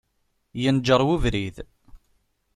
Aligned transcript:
Yenǧer 0.61 1.01
ubrid. 1.13 1.57